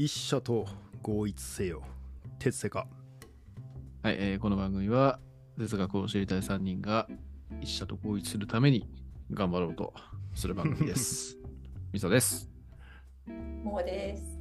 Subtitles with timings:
[0.00, 0.64] 一社と
[1.02, 1.82] 合一せよ。
[2.38, 2.86] 鉄セか。
[4.04, 5.18] はい、えーこの番組は
[5.58, 7.08] 哲学を知りたい3人が
[7.60, 8.88] 一社と合一するために
[9.32, 9.92] 頑張ろうと
[10.36, 11.36] する番組です。
[11.92, 12.48] みそです。
[13.64, 14.38] もうです。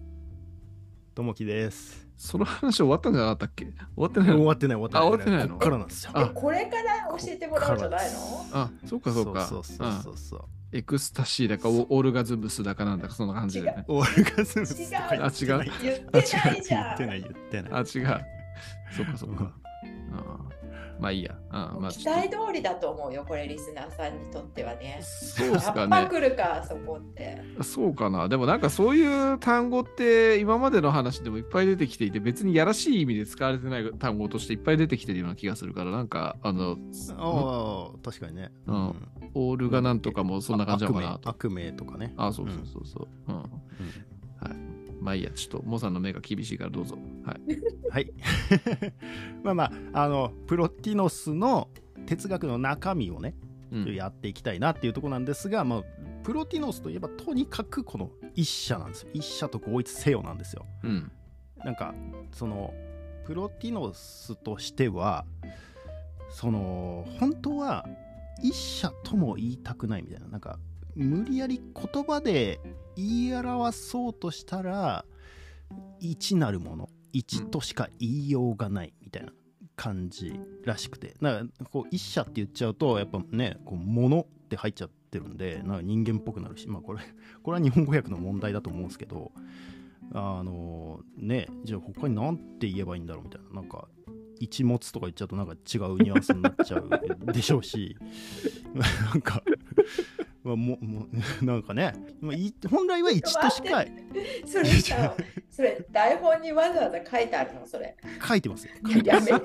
[1.15, 2.07] ともきです。
[2.17, 3.65] その話終わったんじゃなかったっけ？
[3.65, 4.35] 終わってないの？
[4.35, 5.01] 終わってない終わってない。
[5.01, 5.49] あ終わってないの？
[5.49, 6.11] こっからなんですよ。
[6.13, 8.19] あえこれから教えてもらうんじゃないの？
[8.53, 9.43] あ、そうかそうか。
[9.47, 10.39] そうそうそうそう。
[10.41, 13.85] うんエクスタシーだかオオルガズムスだかなんだかそんな感じでね。
[13.87, 16.83] オールガズムスとか違う言ってないあ違う言ってないじゃん。
[16.83, 17.71] 言ってない言ってない。
[17.73, 17.85] あ、違う。
[18.95, 19.53] そうかそうか。
[20.13, 20.46] あ
[20.99, 21.35] まあいいや。
[21.49, 25.05] あまあ期待通りだと思うよ、これリスナーさんにとってはねと。
[25.05, 26.09] そうっすかやっぱね。
[26.09, 27.41] 来るか、そこって。
[27.61, 28.27] そうかな。
[28.27, 36.77] でもなんかそういう単語って今までの話でもいっぱい出てきていて別にやらしい意味で使われてない単語としていっぱい出てきてるような気がするからなんかあの
[37.17, 38.51] ああ、確かにね。
[38.65, 38.95] うん
[39.33, 41.29] オールがなんとかもそんな感じなのかなと。
[41.29, 42.13] 悪名悪名とかね。
[42.17, 43.31] あそうそうそうそう。
[43.31, 43.35] うん。
[43.35, 43.43] うん
[44.99, 46.97] まあいいや、ちょっとモさんの目が厳しいからどうぞ。
[47.23, 47.41] はい。
[47.89, 48.13] はい。
[49.43, 51.69] まあまあ、あの、プロティノスの
[52.05, 53.35] 哲学の中身をね、
[53.71, 53.93] うん。
[53.93, 55.83] やっていきたいなっていうところなんですが、まあ、
[56.23, 59.09] プロティノスといえばとにかくこの一社なんですよ。
[59.13, 60.65] 一社と合一せよなんですよ。
[60.83, 61.11] うん。
[61.57, 61.93] なんか、
[62.31, 62.73] その、
[63.25, 65.25] プロティノスとしては、
[66.29, 67.85] その、本当は
[68.41, 70.59] 一社とも言いたくないみたいな、なんか、
[70.97, 72.59] 無理やり言葉で
[72.95, 75.05] 言い表そうとしたら、
[75.99, 79.31] 一なるもの、一としか言いようがないみたいな
[79.75, 86.99] 感じらしくて、だか、こう、一社って言っちゃうと、やっぱね、こう、物って入っちゃってるんで、なんか人間っぽくなるし、まあ、これ、
[87.43, 89.31] これは日本語訳の問題だと思うんですけど、
[90.13, 93.61] あのねじゃあ他に何て言えばいいんだろうみたいな。
[93.61, 93.87] なんか
[94.39, 95.57] 一物とか言っちゃうとなんか違う
[95.99, 96.89] ニュアンスになっちゃう
[97.31, 97.95] でしょうし。
[99.11, 99.43] なんか
[100.43, 101.07] まあもも
[101.43, 101.93] なんかね。
[102.21, 103.85] まあい本来は1としか
[104.45, 105.15] それさ、
[105.49, 107.97] それ台本にわざわざ書いてあるの、それ。
[108.25, 109.29] 書いてますよ書いてます。
[109.33, 109.41] こ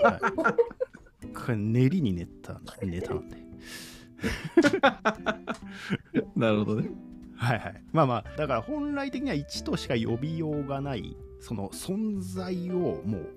[1.48, 3.42] れ練りに練ったネタなんで。
[6.36, 6.90] なるほどね。
[7.36, 7.82] はいはい。
[7.92, 13.28] まあまあだから本来的には1としか呼びようがないその存在をもう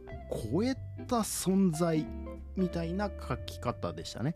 [0.53, 0.75] 超え
[1.07, 2.05] た存在
[2.55, 4.35] みたいな書き方でしたね。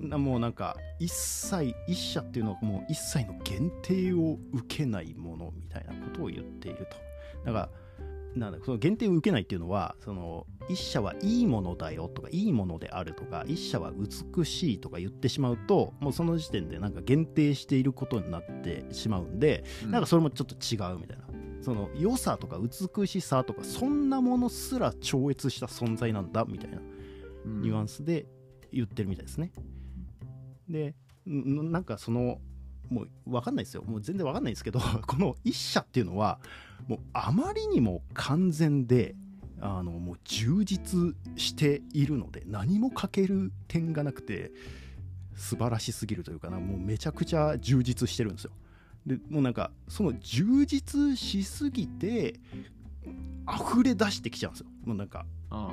[0.00, 6.96] うん、なもうなんか一切一社っていうのはもう一切の限定を受けないものみたいなことを言っていると。
[7.44, 7.68] だから
[8.34, 21.24] なんだその限定を受けないっていうのはその一社はいいものだよとかいいものであるとか一社は美しいとか言ってしまうともうその時点でなんか限定していることになってしまうんで、なんかそれもちょっと違うみたいな
[21.62, 26.78] その良さとか美しさとかそんなものすら超越した存在なんだみたいな
[27.44, 28.26] ニュアンスで
[28.72, 29.52] 言ってるみたいですね。
[30.68, 30.94] で
[31.28, 32.40] んなんかその
[32.88, 36.40] もう分かんないですよもう全然分かんないですけど この一社っていうのは
[36.88, 39.14] もうあまりにも完全で
[39.60, 44.50] あのもう充実しているので何も欠ける点がなくて
[45.36, 48.52] 素晴らしすぎるというかなもうめちゃくちゃ充実してるんですよ。
[49.06, 52.34] でもうなんかその充実しすぎて
[53.48, 54.66] 溢れ出してきちゃうんですよ。
[54.84, 55.70] もうなんかあ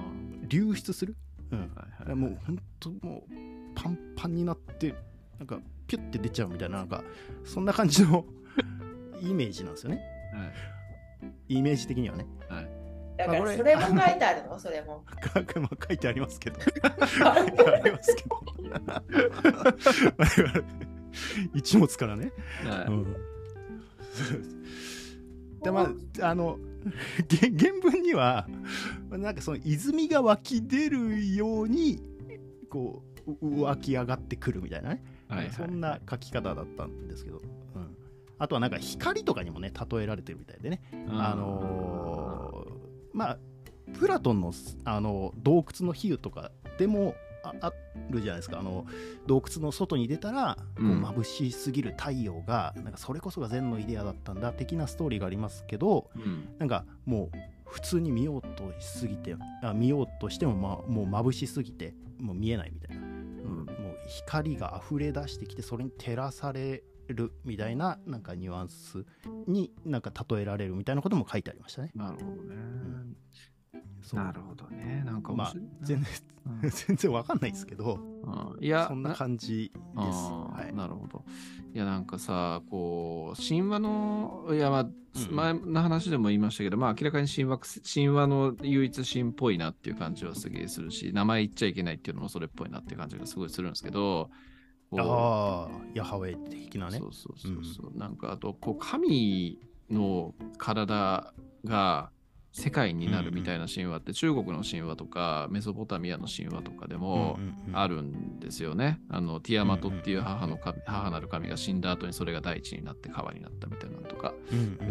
[0.47, 1.15] 流出する？
[1.51, 2.15] うん、あはいはい。
[2.15, 3.33] もう本当もう
[3.75, 4.95] パンパンになって
[5.37, 7.03] なんかピュッて出ちゃうみたいななんか
[7.45, 8.25] そんな感じの
[9.21, 10.01] イメージなんですよね。
[10.33, 10.45] は
[11.49, 11.55] い。
[11.57, 12.25] イメージ的にはね。
[12.49, 15.03] だあこれからそれも書いてあるの、それも。
[15.87, 16.59] 書いてありますけど。
[16.61, 16.71] 書い
[17.51, 18.41] てありますけど。
[20.17, 20.88] 我々
[21.53, 22.31] 一物からね、
[22.63, 22.87] はい。
[22.87, 23.15] うん、
[25.63, 25.91] でま
[26.21, 26.59] ああの
[27.27, 28.47] げ原文には
[29.09, 32.01] まあなんかその泉が湧き出るように
[32.69, 35.03] こうう湧き上がってくるみたいなね。
[35.27, 37.95] はいはいそんな書き方だったんですけど、うん、
[38.39, 40.81] あとはなんか光とかにもね例えられてるみたいでね。
[41.09, 42.79] あのー
[43.13, 43.39] まあ
[43.97, 44.53] プラトンの
[44.85, 47.15] あの洞窟の比喩とかでも
[47.61, 47.73] ああ
[48.09, 48.59] るじゃないですか。
[48.59, 48.85] あの
[49.27, 51.03] 洞窟の外に出たら、こううん。
[51.03, 56.49] 眩しすぎる太陽がなんかそれこそが禅のイデアだったんだ的なストーリーがありますけどうん。
[56.57, 63.65] なんかもう普通に見ようとしすぎてあ見ようとしても、ま、もう眩しすぎてもう見えないみたいな、うん。
[63.65, 69.05] もう光が溢れ出してきてそれに照らされるみたいななんかニュアンス
[69.47, 71.91] になんか例えられるみたいなことも書いてありましたね。
[71.95, 72.55] なるほどね。
[73.31, 73.58] そう
[74.13, 75.03] なるほどね。
[75.05, 76.05] なんか面まあ全然
[76.87, 77.99] 全然わかんないですけど。
[78.23, 78.63] うん。
[78.63, 79.95] いや、そんな感じです。
[79.95, 81.23] はい、なるほど。
[81.73, 84.95] いや、なんかさ、こう、神話の、いや、まあ、うん
[85.31, 94.29] 前の話でも言いましたけど、まあ、明らかに神話、神話の唯一神っぽいなっていう感じはすげえするし、名前言っちゃいけないっていうのもそれっぽいなっていう感じがすごいするんですけど、
[94.97, 96.99] ああヤハウェ的なね。
[96.99, 101.33] そうそうそうそう、なんかあとこう神の体
[101.65, 102.11] が
[102.59, 107.39] 世界になるみたいな神話って中国の神話とかメソポタミアの神話とかでも
[107.71, 108.99] あるんですよね。
[109.09, 114.33] あのティアマトっていう母の神母なる神が死んだ後にそれが大地になって川になったみたいなのとか、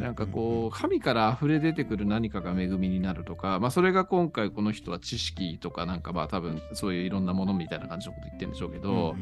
[0.01, 9.15] なんかこう神から溢れ出てくる何かが恵みになるとか、まあそれが今回この人は知識とかなんかまあ多分そういういろんなものみたいな感じのこと言ってるんでしょうけど、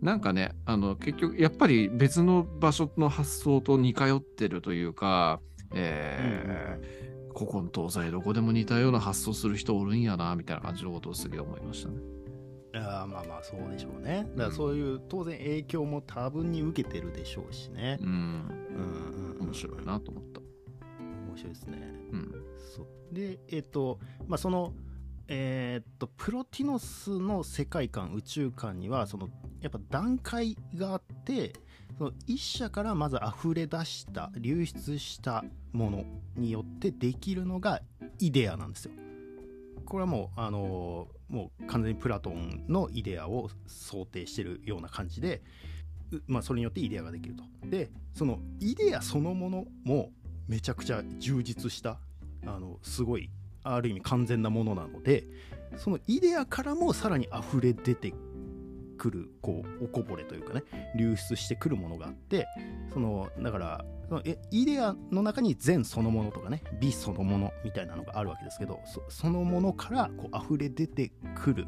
[0.00, 5.40] なんかねあの結局やっぱり別の場所の発想と似通ってるというか、
[5.74, 11.96] えー古今東西どこでも似たような発想する人おるんやなみたいな感じのことをすげえ思いましたね。
[12.76, 14.26] あまあまあそうでしょうね。
[14.36, 17.98] だからそういう当然影響も多分に受けてるでしょうしね。
[18.00, 18.08] うん。
[19.38, 20.40] うん、面白いなと思った。
[20.40, 21.78] 面白いですね。
[22.12, 22.32] うん。
[22.74, 24.72] そうで、えっ、ー、と、まあその、
[25.28, 29.28] えっ、ー、と、プロティノスの世界観、宇宙観には、その、
[29.60, 31.54] やっぱ段階があって、
[31.98, 36.04] その一社からまず溢れ出した流出したもの
[36.36, 37.80] によってできるのが
[38.18, 38.92] イデアなんですよ。
[39.86, 45.42] これはもうあのもう完全にプラトンのイデアを想定してるような感じで、
[46.26, 47.44] まあ、それによってイデアができると。
[47.68, 50.10] でそのイデアそのものも
[50.48, 51.98] めちゃくちゃ充実した
[52.46, 53.30] あのすごい
[53.62, 55.24] ある意味完全なものなので
[55.76, 58.14] そのイデアからもさらに溢れ出て
[58.94, 60.62] くるこうおこぼれというかね
[60.96, 62.46] 流出してくるものがあって
[62.92, 71.66] そのだからそのイデアの中に善そのものとかね美そのものみたいなのがあるわけですけどそのものからこう溢れ出てくる。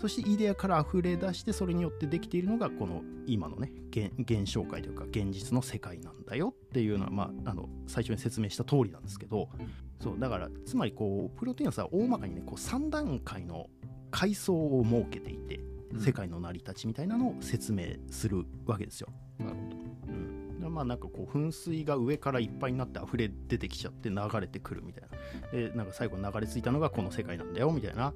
[0.00, 9.48] そしてイデアから溢れ出してそれによってできているのがこの今のね現象界というか現実の世界なんだよっていうのは、まあ、あの最初に説明した通りなんですけど
[10.00, 13.66] そうだからつまりこうプロテインはさ大まかにねこう3段階の
[14.12, 15.60] 階層を設けていて
[15.96, 19.08] 世界の成り立ちみたいなのを説明するわけですよ。
[19.38, 19.76] なるほど。
[20.66, 25.48] うん、まあなんかこう噴水が上からいっぱいになって溢れ出てきちゃって流れてくるみたいな。
[25.50, 28.12] でなんか最後流れ着いたのがこの世界なんだよみたいな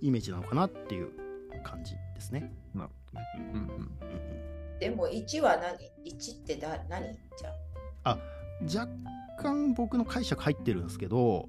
[0.00, 1.10] イメージなのかなっていう
[1.62, 2.52] 感じですね。
[2.74, 3.26] なるほどね。
[3.54, 3.90] うんうんうん
[4.78, 7.50] でも1は何 ?1 ってだ何じゃ？
[8.04, 8.18] あ
[8.62, 8.88] 若
[9.38, 11.48] 干僕の解釈入ってるんですけど、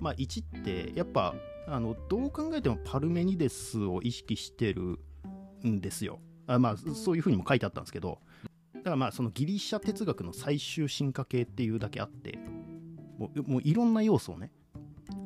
[0.00, 1.36] まあ、1ってやっぱ
[1.66, 4.98] あのどう考えてもパルメニデスを意識してる
[5.66, 6.20] んですよ。
[6.46, 8.20] あまあそういうふうにも書いてあったんですけど。
[8.74, 12.38] だからまあそのギリシャ哲学の最終進化系っていうだけあって
[13.18, 14.52] もうもういろんな要素をね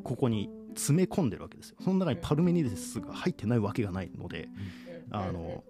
[0.05, 1.77] ここに詰め込んでるわけですよ。
[1.81, 4.49] その中にパルメニデスが入ってないわけがないので
[5.11, 5.65] あの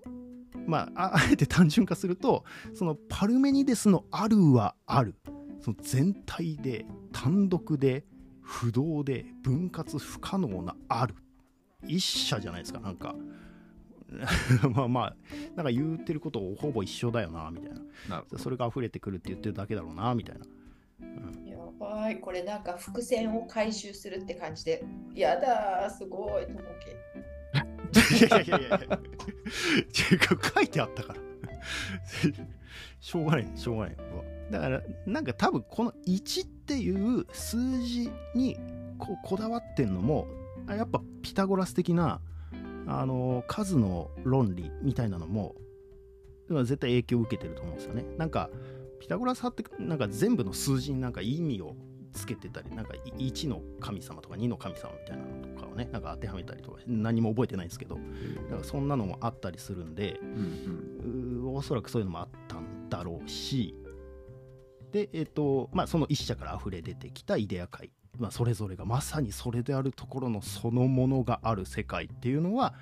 [0.66, 2.44] まあ あえて単純化すると
[2.74, 5.14] そのパルメニデスのあるはある。
[5.60, 8.04] その全体で単独で
[8.48, 11.14] 不動で分割不可能なある。
[11.86, 13.14] 一社じゃないですかなんか。
[14.72, 15.16] まあまあ
[15.54, 17.72] なんか言ってることほぼ一緒だよなみたい
[18.08, 18.24] な。
[18.38, 20.46] それが溢れてくるって言ってるだけだろうなみたいな、
[20.98, 24.82] うん、やばいこれなんか伏線を回収するって感じで。
[25.14, 29.00] やだすごいと思うけいやいやいやいや
[30.54, 31.20] 書いてあったから
[33.00, 33.96] しょうがないしょうがない
[34.50, 38.56] だからなんか多分この1っていう数字に
[38.98, 40.26] ここだわってんのも
[40.68, 42.20] やっぱピタゴラス的な
[42.86, 45.54] あの数の論理みたいなのも
[46.48, 48.04] 絶対影響を受けてると思うんですよね。
[48.16, 48.50] なんか
[48.98, 51.76] ピタゴラス派ってなんか全部の数字になんか意味を
[52.12, 63.74] つけてたりなんか1の神様とか2の神様みたいなのとかをねなんか当てはめたりとか何も覚えてないんですけどだからそんなのもあったりするんで、うんうん、おそらくそういうのもあったんだろうし
[64.92, 72.74] で、えっ、ー、と、まあ、その一社から溢れ出てきたイデア界、まあ、それぞれがまさにそれであるところのそのものがある世界っていうのは、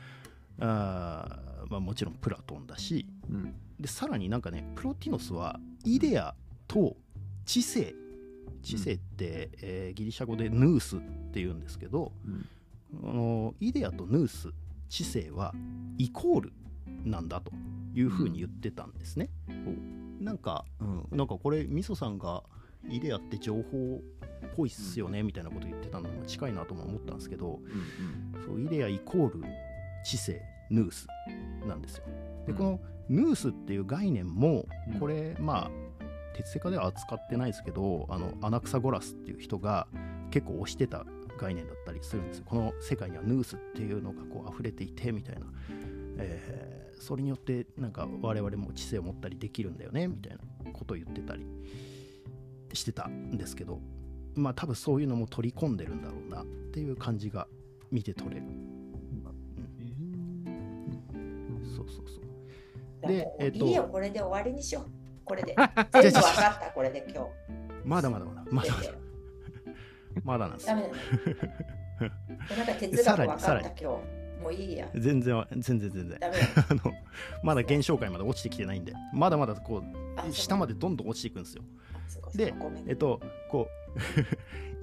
[0.61, 6.35] あまあ、もちろんプラトンだし、うん、でさらになんかねプロティノスはイデア
[6.67, 6.97] と
[7.45, 7.95] 知性。
[8.63, 11.01] 知性って、うん、えー、ギリシャ語でヌースっ
[11.33, 12.49] ていうんですけど、うん、
[13.09, 14.49] あのイデアとヌース
[14.89, 15.55] 知性は
[15.99, 16.53] イコール
[17.05, 17.53] なんだと
[17.95, 19.29] いうふうに言ってたんですね。
[19.49, 22.43] うんなんか、うん、なんかこれ、みそさんが
[22.89, 24.01] イデアって情報
[24.47, 27.61] っぽいっすよね、みたいなこと言ってたのに近いなとも思ったんですけど、
[28.35, 29.45] うんうん、そうイデアイコール
[30.05, 31.07] 知性、ヌース
[31.67, 32.05] なんですよ。
[32.47, 34.67] で、このヌースっていう概念も、
[35.01, 35.71] これ、まあ、
[36.35, 39.87] 鉄製化では扱ってないですけど、あの、アナクサゴラスっていう人が
[40.31, 41.05] 結構推してた
[41.39, 42.45] 概念だったりするんですよ。
[42.47, 45.47] この世界にはヌースっていうのがこう溢れていて、みたいな。
[46.19, 51.47] えーそれによってなんか我々も知性を持ったりできるんだよねみたいなことを言ってたり
[52.73, 53.81] してたんですけど
[54.35, 57.47] まあ多分そういうのも取り込んでるんだろうなっていう感じが
[57.91, 58.67] 見て取れる、うん、
[61.77, 63.09] そうそうそう。
[63.09, 64.91] でえっ、ー、といいよこれで終わりにしよう。
[65.25, 65.55] これで。
[65.57, 67.31] 全部分かったこれで今日。
[67.85, 69.07] まだまだまだまだまだ
[70.25, 70.91] まだなんですダだね。
[72.57, 74.16] なんか哲学分かった今日。
[74.43, 74.89] もういいや。
[74.95, 76.19] 全然は全然全然。
[76.71, 76.81] あの
[77.43, 78.93] まだ現象界まで落ちてきてないんで。
[79.13, 79.83] まだまだこ
[80.29, 81.63] う下までどんどん落ちていくんですよ。
[82.35, 82.55] で
[82.87, 83.97] えっとこう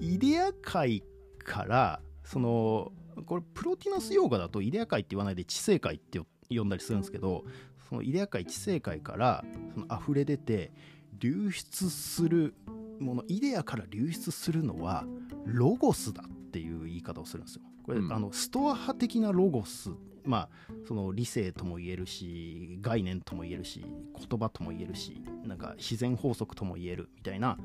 [0.04, 1.02] イデア界
[1.38, 2.92] からその
[3.26, 6.20] これプロティノス用語だとイデア界って言わないで知性界って
[6.50, 7.44] 呼んだりするんですけど
[7.88, 9.44] そのイデア界知性界から
[9.74, 10.72] その溢れ出て
[11.18, 12.54] 流出する
[12.98, 15.04] ものイデアから流出するのは
[15.46, 17.62] ロゴスだっていう言い方をするんですよ。
[17.84, 19.90] これ、うんあのストア派的なロゴス
[20.24, 20.48] まあ
[20.88, 23.84] その理性とも言えるし概念とも言えるし
[24.28, 27.58] 言葉とも言えるしなんか自然法則とも言えるみたいな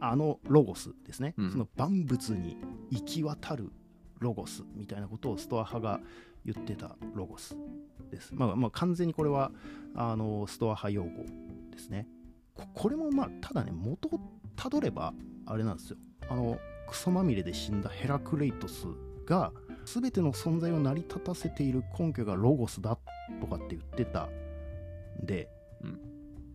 [0.00, 2.56] あのロゴスですね、うんその万物に
[2.90, 3.72] 行き渡る
[4.20, 6.00] ロゴスみたいなことをストア派が
[6.44, 7.56] 言ってたロゴス
[8.10, 8.34] です。
[8.34, 9.50] まあ、まあ完全にこれは
[9.94, 11.10] あのストア派用語
[11.70, 12.06] ですね。
[12.54, 14.20] ここれもまあただね元を
[14.54, 15.12] たどれば
[15.46, 15.96] あれなんですよ。
[16.28, 18.86] あのクソまみれで死んだヘラクレイトス
[19.26, 19.52] が
[19.84, 22.98] 全ての存在を成り立たせている根拠がロゴスだ
[23.40, 24.28] とかって言ってた
[25.22, 25.48] んで、
[25.82, 26.00] うん。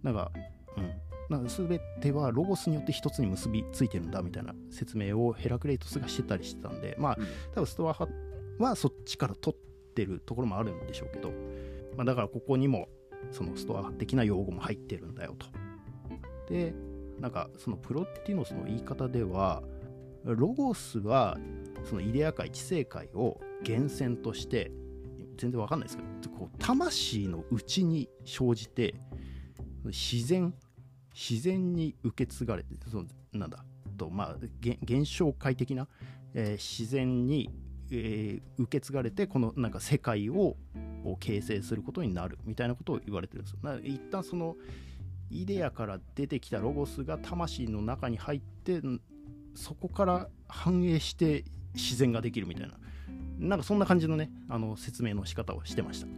[0.04, 0.32] なんか、
[0.78, 0.92] うん、
[1.30, 7.26] なんか全てはロゴスによって一つに結びついてるんだみたいな説明をヘラクレイトスがしてたりしてたんで、まあ、うん。
[7.54, 8.12] 多分ストア派
[8.64, 11.30] はそっちから取ってるところもあるんでしょうけど、
[11.96, 12.90] まあ、だからここにも
[13.32, 15.48] そのストア派的な用語も入ってるんだよと。
[16.54, 16.74] で、
[17.20, 19.62] なんかそのプロティノスの言い方では、
[20.24, 21.38] ロゴスは
[21.86, 24.72] そのイデア界、知性界を源泉として、
[25.38, 28.96] 全然わかんないですけど、こう魂の内に生じて、
[29.86, 30.54] 自然、
[31.14, 33.64] 自然に受け継がれて、そのなんだ、
[33.98, 35.88] とまあ、現象界的な、
[36.34, 37.50] えー自然に、
[37.92, 40.58] えー受け継がれてこのなんか世界を
[41.20, 43.80] 形成することになるみたいなことを言われてるんですよ。
[43.84, 44.58] 一旦その
[45.32, 48.82] イデアから出てきたロゴスが魂の中に入って
[49.60, 52.76] そこから反映して自然ができるみたいな。
[53.40, 56.08] なんかそんな感じのねあの説明の仕方をしてました。
[56.08, 56.10] う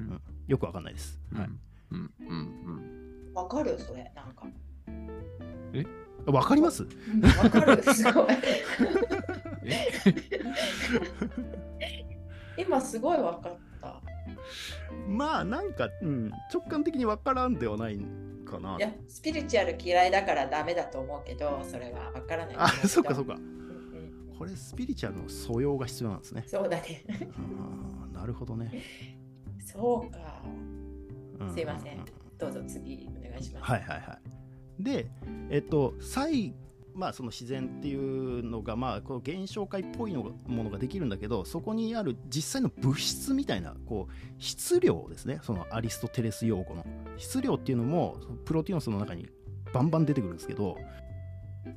[0.00, 0.20] ん。
[0.48, 1.20] よくわかんないです。
[1.32, 1.48] はい。
[1.92, 2.12] うん。
[2.20, 2.36] うん。
[2.66, 3.32] うん。
[3.32, 3.78] わかる？
[3.78, 4.46] それ、なんか。
[6.26, 6.82] わかります？
[6.82, 7.22] うん。
[7.22, 8.26] わかる、 すごい。
[9.64, 9.88] え？
[12.58, 14.00] 今すごいわかった。
[15.08, 17.98] まあなんか、うん、直感的にわからんではない
[18.44, 22.68] かないや、スピリチュアル嫌いだからダメだと思うけど、それはわからないとあ。
[22.68, 26.44] そっかそっかうんうんこれスピリチュアルの素養が必要なんですね。
[26.46, 27.04] そうだね。
[28.12, 28.70] なるほどね。
[29.64, 30.42] そうか。
[31.50, 32.04] うすいません
[32.38, 33.64] どうぞ次お願いします。
[33.64, 34.18] はいはいは
[34.78, 34.82] い。
[34.82, 35.06] で、
[35.50, 36.54] えっと、最
[36.94, 45.40] まあその自然っていうのがまあこう現象界っぽいのものができるんだけどそこにある実際の物質みたいなこう質量ですね。
[45.42, 46.84] そのアリストテレス用語の
[47.16, 49.28] 質量っていうのもプロティノスの中に
[49.72, 50.78] バンバン出てくるんですけど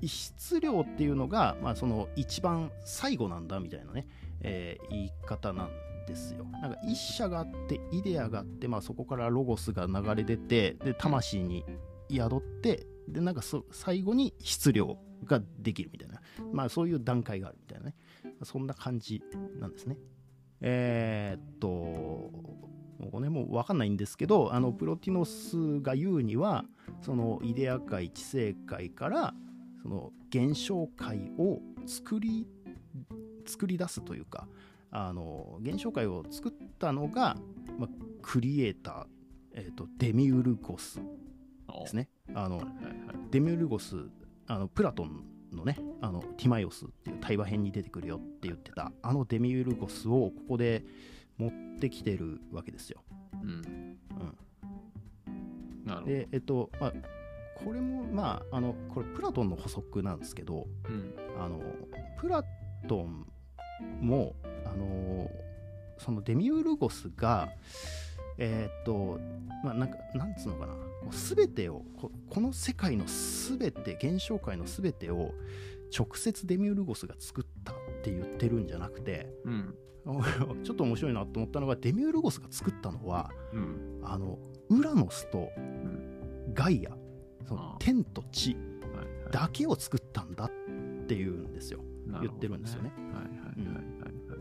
[0.05, 4.07] 質量っていうのがまあその一番最後なんだみたいなね、
[4.41, 5.69] えー言い方なん
[6.07, 6.45] ですよ。
[6.61, 11.65] なんか一者があってイデアがあって、まあ、そこからロゴスが流れ出てで魂に
[12.09, 14.97] 宿ってでなんか最後に質量。
[15.25, 16.21] ができるみたいな。
[16.51, 17.95] まあそういう段階があるみたいなね。
[18.43, 19.21] そんな感じ
[19.59, 19.97] なんですね。
[20.61, 21.67] えーっと
[22.99, 26.65] もうこれも分かんないんですけどあのプロティノスが言うには
[27.01, 29.33] そのイデア界知性界から
[29.83, 32.47] その現象界を作り
[33.45, 34.47] 作り出すというか
[34.91, 37.37] あの現象界を作ったのが、
[37.77, 37.89] まあ、
[38.21, 39.05] クリエイター、
[39.53, 42.09] えー、とデミウルゴスですね。
[42.33, 43.15] あのはいはいはい。
[43.29, 43.95] デミウルゴス
[44.47, 50.83] あのプラトンのねあのティマイオスっていう対話編に出てくるよって言ってたあのデミウルゴスをここで
[51.37, 53.03] 持ってきてるわけですよ。
[53.43, 53.97] うん
[55.85, 56.05] うん。
[56.05, 56.93] でえっとまあ
[57.55, 61.61] これもまああのこれプラトンの補足なんですけどうんあの
[62.19, 62.43] プラ
[62.87, 63.25] トン
[64.01, 64.35] も
[64.65, 65.29] あの
[65.97, 67.49] そのデミウルゴスが
[68.37, 69.19] えーっと
[69.63, 70.73] まあなんかなんつうのかな。
[70.73, 70.79] こ
[71.11, 75.33] う全てをここの世界の全て現象界の全てを
[75.97, 79.75] 直接デミウルゴスが作ったって言ってるんじゃなくてうん。
[80.63, 83.99] ちょっと面白いなと思ったのがデミウルゴスが作ったのはうん。
[84.03, 84.39] あの
[84.69, 85.49] ウラノスと
[86.53, 86.97] ガイア
[87.45, 88.55] その天と地
[89.31, 90.51] だけを作ったんだっ
[91.07, 91.83] ていうんですよ。
[92.21, 92.91] 言ってるんですよね。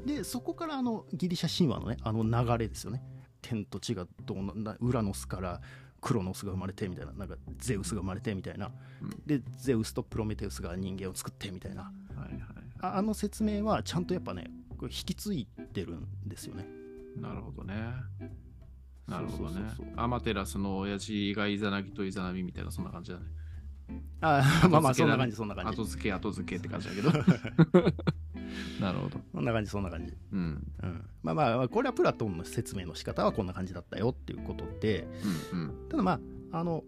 [0.06, 3.02] でそこからあのギリシャ神話のねあの流れですよね
[3.46, 5.60] 天と地がどうななウラノスから
[6.00, 9.10] クロノスが生まれてみたいななんかゼウスが生まれてみたいな、うん。
[9.24, 11.82] でゼウスとプロメテウスが人間を作ってみたいな。
[11.82, 11.90] は
[12.28, 12.40] いはい
[12.78, 16.66] ああの説明はちゃんとやっぱねこれ引き継いでるんですよね。
[17.16, 17.74] なるほどね。
[19.08, 19.62] なるほどね。
[19.96, 23.24] アマテラスの親父がイザナギとイザナミみたいなそんな感じだね。
[24.20, 25.76] あまあまあそんな感じそんな感じ。
[25.76, 27.10] 後付け後付けって感じだけど
[28.80, 29.20] なるほど。
[29.32, 30.14] そんな感じそんな感じ。
[30.32, 30.72] うん。
[30.82, 35.06] うん、まあまあこれはプラトンの説明の仕方はこんな感じだったよっていうことで。
[35.52, 35.88] うんうん。
[35.88, 36.20] ただまあ
[36.58, 36.84] あの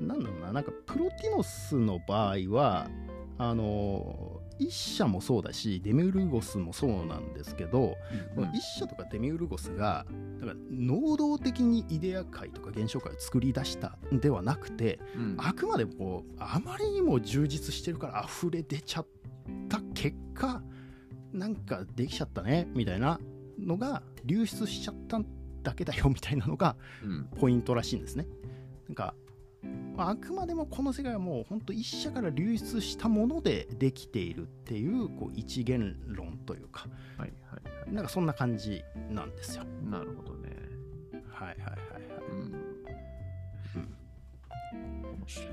[0.00, 2.90] なんだろうななんかプロティノスの場合は
[3.38, 7.96] あの一社もそうだしデミウルゴスもそうなんですけど、
[8.34, 10.06] この一社とかデミウルゴスが
[10.40, 15.36] だから能動的にイデア界とか現象界を作り出したんではなくてうん。
[15.38, 19.06] あくまでもこうあまりにも充実してるから溢れ出ちゃっ
[19.68, 20.62] た結果
[21.32, 23.20] なんかできちゃったねみたいな
[23.58, 25.20] のが流出しちゃった
[25.62, 27.24] だけだよみたいなのがうん。
[27.38, 28.26] ポイントらしいんですね。
[28.88, 29.14] なんか
[29.96, 36.88] まああくまでもこの世界はもう本当一社から流出したものでできているっていうこう一元論というか。
[37.16, 39.64] はいはいはなんかそんな感じなんですよ。
[39.64, 40.50] いなるほどね。
[41.28, 41.56] はいはい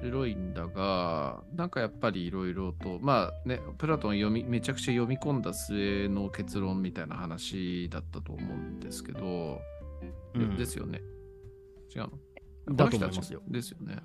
[0.04, 9.62] 白いんだが、なんかやっぱりいろいろと、まあね、プラトン読み、めちゃくちゃ読み込んだ末の結論みたいな話だったと思うんですけど、
[10.36, 11.02] うんですよね。
[11.96, 12.02] 違う
[12.68, 12.76] の？
[12.76, 13.98] だと思いますよですよね。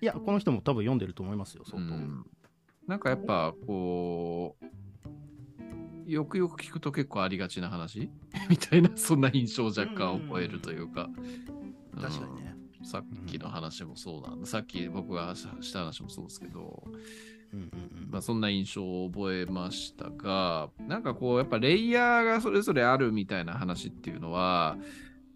[0.00, 1.94] いやこの人も多分読んでると思いますよ相当。
[1.94, 2.26] うん
[2.86, 4.56] なんかやっぱこ
[6.06, 8.10] う、よくよく聞くと結構ありがちな話？
[8.50, 11.08] みたいな、そんな印象を若干覚えるというか。
[11.98, 12.43] 確かにね。
[12.84, 14.46] うんさっきの話もそうなんだ。
[14.46, 16.84] さっき僕がした話もそうですけど、
[17.52, 17.68] うんうん
[18.04, 18.10] うん。
[18.10, 24.76] まあ、そんな印象を覚えましたが、なんかこう、やっぱレイヤーがそれぞれあるみたいな話っていうのは、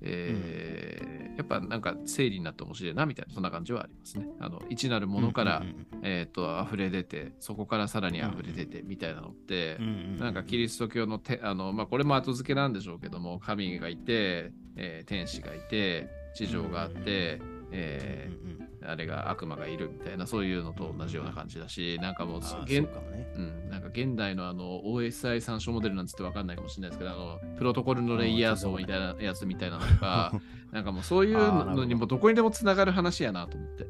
[0.01, 4.27] えーやっぱなんか整理になって面白いなみたいな、そんな感じはありますね。
[4.41, 10.19] あの、一なるものから、うんうんえっ、と、溢れ出て、そこからさらに溢れ出てみたいなのって、うんうん。
[10.19, 16.09] なんかキリスト教のてあの、まあ、これも後付けなんでしょうけども、神がいて、えー天使がいて、
[16.47, 17.41] 地上があって、
[17.73, 18.49] えー
[18.89, 23.33] あれが悪魔がいるみたいな、そういうのと同じような感じだし、なんかもう現そうかもね。
[23.37, 30.33] うん、なんか現代のあの OSI 参照モデルなんつってわかんないかもしれないですけど、あのプロトコルのレイヤー層みたいなやつみたいなのとか、
[30.73, 33.87] なんかもうそういうのにもどこにでもつながる話やなと思って。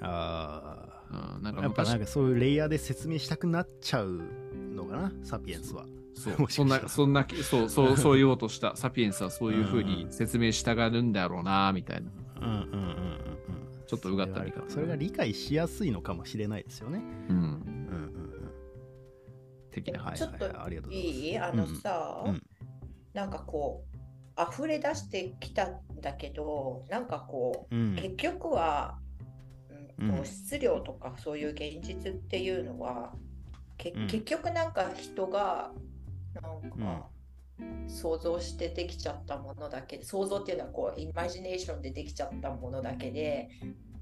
[0.00, 1.02] あ
[1.36, 1.62] うん、なんあ。
[1.62, 4.20] か昔やっぱなんかそういうレイヤーで説明したくなっちゃう
[4.74, 5.84] のかな、サピエンスは。
[6.20, 8.76] そうそんな、そんな、そう、そう、そう言おうとした。
[8.76, 12.10] サピエンスはそういうふうに説明したがるんだろうな、みたいな。
[12.40, 13.38] うんうんうんうんうん。
[13.86, 14.68] ちょっとうがった見方。
[14.68, 17.02] それが理解しやすいのかもしれないですよね。
[17.28, 18.10] うん、うんうん
[19.70, 20.22] 的な話。
[20.22, 21.38] はいちょっとありがとうございますいい？
[21.38, 22.42] あのさ、うんうん
[23.12, 23.84] なんかこ
[24.38, 27.96] う溢れ出してきたんだけどなんかこう、うん。
[27.96, 28.98] 結局は、
[29.98, 33.12] うん質量とかそういう現実っていうのは、
[33.76, 35.72] けうん結局なんか人が
[36.34, 37.08] なんか、
[37.88, 43.50] 想像してできちゃったものだけ想像っていうのはこうイマジネーションでできちゃったものだけで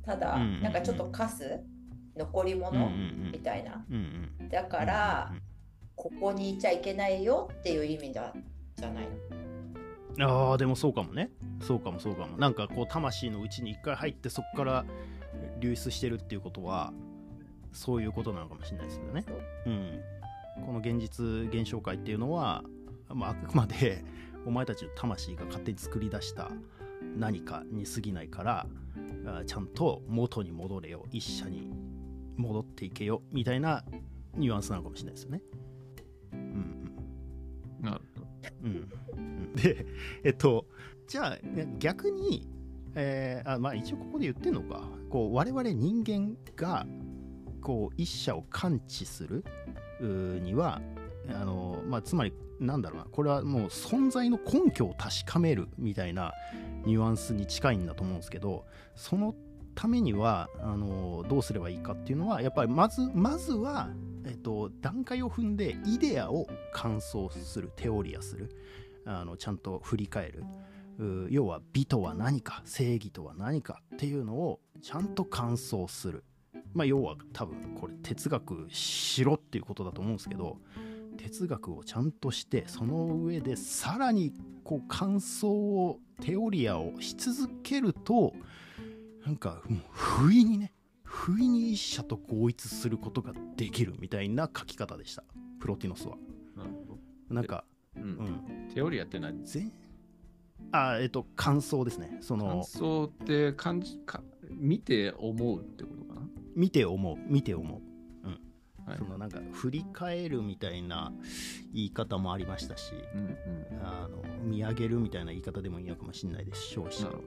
[0.04, 1.60] ただ、うんうんうんなんかちょっとカス
[2.16, 2.90] 残りうんうん物
[3.32, 4.48] みたいな、うんうん。
[4.48, 5.32] だから、
[5.94, 8.34] ここにいちゃいけないよっていう意味だ
[8.76, 9.08] じゃない
[10.16, 10.50] の。
[10.50, 11.30] ああでもそうかもね。
[11.60, 12.36] そうかもそうかも。
[12.36, 14.84] なんかこう魂のうちに一回入ってそこから
[15.60, 16.92] 流出してるっていうことは
[17.72, 19.24] そういうことなのかもしれないですよね。
[19.66, 20.00] うん
[20.66, 22.64] この現実現象界っていうのは、
[23.08, 24.04] まあ、あくまで
[24.46, 26.50] お前たちの魂が勝手に作り出した
[27.16, 28.66] 何かに過ぎないから
[29.26, 31.04] あちゃんと元に戻れよ。
[31.10, 31.70] 一社に
[32.36, 33.22] 戻っていけよ。
[33.32, 33.84] みたいな
[34.34, 35.42] ニュアンスなのかもしれないですよね。
[36.32, 36.40] うん
[37.80, 37.84] うん。
[37.84, 38.26] なるほど。
[38.62, 39.86] うん、で
[40.24, 40.66] えっと
[41.06, 42.48] じゃあね逆に、
[42.94, 44.88] えーあまあ、一応ここで言ってんのか。
[45.10, 46.86] こう我々人間が
[47.60, 49.44] こう一者を感知する
[50.04, 50.80] には
[51.28, 56.32] あの、まあ、つまりなんだろうなこれはもう存在の根拠を確かめるみたいな
[56.84, 59.34] ニュアンスに近いんだと思うんですけどその
[59.74, 63.90] ためにはあのどうすればいいかっていうのはやっぱりまずまずは、
[64.26, 68.50] えっと、段階を踏んでイデアを感想するテオリアする
[69.06, 70.44] あのちゃんと振り返る。
[71.30, 76.24] 要は美とは何か正義とは何かっていうのをちゃんと感想する。
[76.74, 80.58] まあ要は多分これ哲学しろっていうことだと思うんですけど
[81.16, 84.32] 哲学をちゃんとしてその上でさらに
[84.64, 88.34] こう感想をテオリアをし続けると
[89.26, 95.24] なんかもう不意にね不意に一社と合一することができるみたいな書き方でした。
[95.58, 96.16] プロティノスは。
[96.54, 97.34] なるほど。
[97.34, 97.64] なんか
[97.96, 98.00] う。
[98.00, 98.10] うん。
[98.10, 98.68] ん。
[98.72, 99.42] テオリアって何？
[99.44, 99.72] 全
[100.70, 102.18] あえっと感想ですね。
[102.20, 105.97] そ感の想って感じか見て思うってこと？
[106.58, 107.16] 見て思う。
[107.26, 107.80] 見て思う。
[108.84, 108.98] はい。
[108.98, 111.12] そのなんか振り返るみたいな
[111.72, 113.36] 言い方もありましたしうんうん。
[113.82, 116.76] あの見上げるみたいな言い方でもいいのかもしれないでし。
[116.78, 117.04] ょうし。
[117.04, 117.10] うん。
[117.10, 117.20] うんう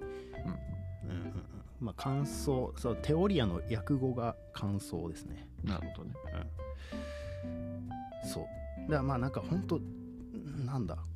[1.30, 1.34] ん
[1.80, 5.48] まあ感想そうテオリアの訳語が感想ですね。
[5.64, 6.16] なるほどね。
[8.24, 8.44] そう。
[8.84, 9.80] だからまあなんか本当
[10.66, 10.96] なんだ？
[10.96, 11.11] うん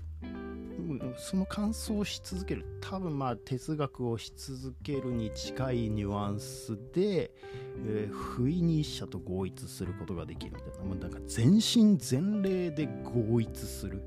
[1.18, 7.32] その感想をし続ける多分まあ哲学をし続けるに近いニュアンスで、
[7.86, 10.54] えー不意に一者と合一することができる。
[10.56, 14.02] みたいなもうなんか全身全霊で合一する。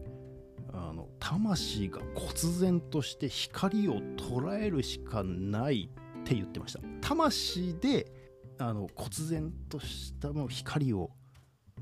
[0.73, 6.81] あの魂が忽然として光を捉えるしかないって言ってました。
[7.01, 8.13] 魂で
[8.59, 11.11] あの忽然としたもう光を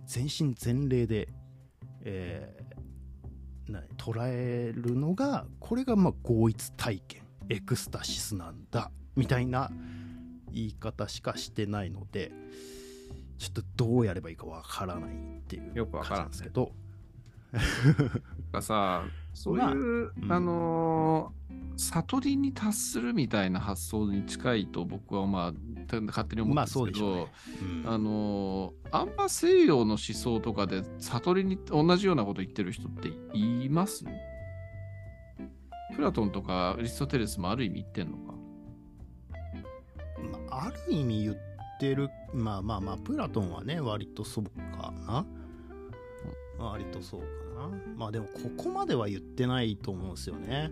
[0.06, 1.28] 全身全霊で、
[2.02, 2.75] えー
[3.96, 9.70] 捉えるのがこれがまあ合一体験エクスタシスなんだみたいな
[10.52, 12.32] 言い方しかしてないので
[13.38, 16.72] ちょっとどうやればいいかわからないっていうよくわからん感じなんですけど
[18.52, 19.04] がさ、
[19.34, 20.32] そういう、まあうん。
[20.32, 21.46] あのー
[21.78, 25.52] 悟りに達するみたいな発想に近いと僕はまあ、
[25.86, 27.26] た勝手に思まあうんですけど、そうでしょうね、
[27.84, 27.92] うん。
[27.92, 34.06] あのーあんま西洋の思想とかで悟りに同じようなこと言ってる人っています？
[35.94, 38.32] プラトンとかアリストテレスもある意味言ってんのか？
[40.48, 41.36] まあ、ある意味言っ
[41.78, 45.26] てるまあまあまあプラトンはね割とそうかな
[46.58, 47.26] 割とそうか
[47.60, 47.70] な。
[47.96, 50.70] まあでもここまでは言ってないと思うんですよね。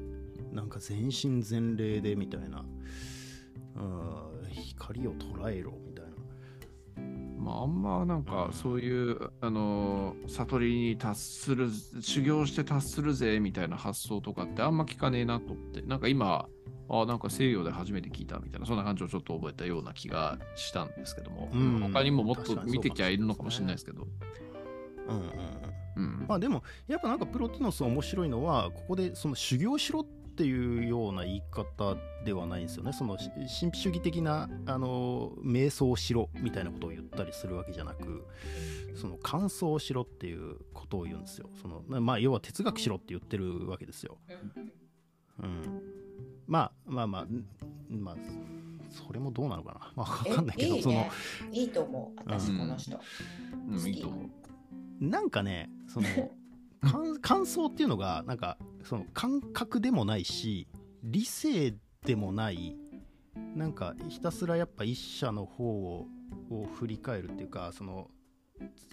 [0.53, 2.65] なんか全身全霊でみたいな。
[3.77, 6.11] うん光を捉えろみたいな。
[7.37, 11.69] まあ、あんまなんかそういう、あのー悟りに達する
[12.01, 15.83] 修行して達するぜみたいな発想とかってあんま聞かねえなと思って。
[15.83, 16.49] なんか今
[16.89, 18.67] あなんか西洋で初めて聞いたみたいな。
[18.67, 21.81] そんな感じをちょっと覚えたような気がしたんですけども、うん。
[21.81, 24.07] 他にももっと見てきゃいるのかもしれないですけど、
[25.09, 30.05] うんうんうんうんまあでもやっぱなんかプロティノス面白いのはここでその修行しろっ
[30.37, 33.31] ていうような言い方ではないんですよねそのし
[33.61, 38.27] 神秘主義的なあの瞑想をしろみたいなことを言ったりするわけじゃなく
[38.97, 44.19] その感想をしろっていうことを言うんですよそのまあ要は哲学しろって言ってるわけですよ、
[45.41, 45.63] うん、
[46.49, 47.45] まあまあまあん
[47.89, 48.17] まあ
[48.91, 51.11] それもどうなのかな まあ分かんないけどそのえいいね。
[51.53, 52.21] いいと思う。
[52.25, 53.01] 私、うんこの人。
[53.69, 55.05] うん、好きいいと思う。
[55.05, 56.07] なんかねその
[56.81, 60.69] 感感想っていうのがなんかその感覚でもないし
[61.03, 62.77] 理性でもない
[63.55, 66.07] なんかひたすらやっぱ一社の方を
[66.51, 68.11] を振り返るっていうかその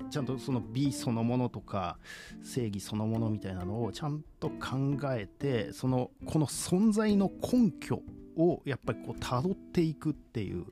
[0.09, 1.97] ちゃんとその美そのものとか
[2.41, 8.01] 正義そのものみたいなのをちゃんと考えてそのこの存在の根拠
[8.37, 10.65] をやっぱりこう辿っていくっていう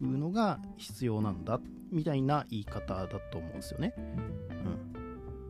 [0.00, 3.94] のが必要なんだみたいな言い方だと思うんですよね。
[3.96, 5.05] うん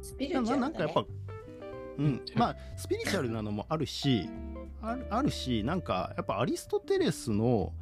[0.07, 0.61] スピリチュアルだ、ね。
[0.61, 1.05] ななんかやっぱ、
[1.99, 4.29] うん、 まあスピリチュアルなのもあるし
[4.81, 7.73] あるあるしなんかやっぱアリストテレスの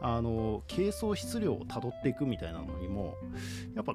[0.00, 3.14] あの軽装質量をたどっていくみたいなのにも
[3.74, 3.94] やっぱ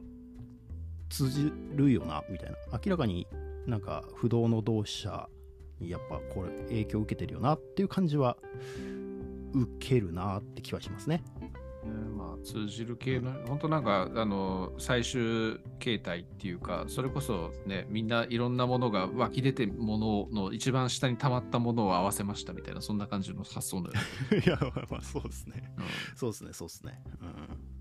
[1.10, 3.28] 通じるよなみたいな明らかに
[3.66, 5.28] なんか不動の同志社
[5.82, 8.38] にやっぱこれ影響を受けてるよなっていう感じは
[9.54, 11.24] 受けるなって気はしますね。
[11.88, 19.98] ねまあ、通じる系の、本当なんか、あの、最終形態っていうか、それこそね、みんないろんなものが湧き出てるも
[20.32, 23.94] のの一番下に溜まったものを合わせましたみたいな、そんな感じの発想だよ
[24.32, 24.42] ね。
[24.46, 25.74] いやまあまあそうですね。
[25.78, 25.84] うん
[26.16, 27.04] そうですね、そうですね。
[27.22, 27.78] うん。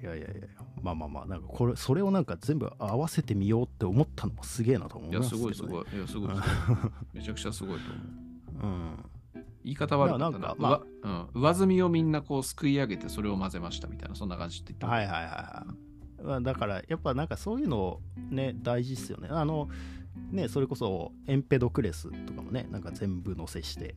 [0.00, 0.46] いやいやいや、
[0.80, 5.54] まあまあまあ、なんかこれ、それをなんか全部合わせてみようって思ったのもすげえなと思いいや、ますけど、ね。
[5.54, 5.96] すごいすごい。
[5.96, 6.92] いや、すごいうんすごい。
[7.14, 7.90] めちゃくちゃすごいと
[8.62, 8.72] 思う。
[8.72, 9.17] うん。
[9.64, 10.30] 言い方悪かったな。
[10.30, 15.66] なんかまあ上うん、上積みをみんなこうすくい上げてそれを混ぜましたみたいな、そんな感じって言ってもはいはいはいは
[16.20, 16.40] いまあ。
[16.40, 19.28] だから、やっぱなんかそういうのね、大事っすよね。
[19.30, 19.68] あの、
[20.32, 23.94] ね、それこそエンペドクレスとかもね、なんか全部載せして、